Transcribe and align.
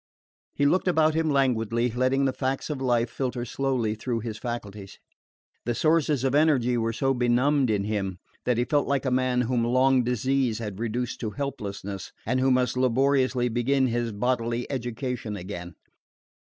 He 0.55 0.65
looked 0.65 0.87
about 0.87 1.13
him 1.13 1.29
languidly, 1.29 1.91
letting 1.91 2.25
the 2.25 2.33
facts 2.33 2.71
of 2.71 2.81
life 2.81 3.07
filter 3.07 3.45
slowly 3.45 3.93
through 3.93 4.21
his 4.21 4.39
faculties. 4.39 4.97
The 5.65 5.75
sources 5.75 6.23
of 6.23 6.33
energy 6.33 6.75
were 6.75 6.91
so 6.91 7.13
benumbed 7.13 7.69
in 7.69 7.83
him 7.83 8.17
that 8.45 8.57
he 8.57 8.65
felt 8.65 8.87
like 8.87 9.05
a 9.05 9.11
man 9.11 9.41
whom 9.41 9.63
long 9.63 10.03
disease 10.03 10.57
had 10.57 10.79
reduced 10.79 11.19
to 11.19 11.29
helplessness 11.29 12.11
and 12.25 12.39
who 12.39 12.49
must 12.49 12.77
laboriously 12.77 13.47
begin 13.47 13.85
his 13.85 14.11
bodily 14.11 14.65
education 14.71 15.35
again. 15.37 15.75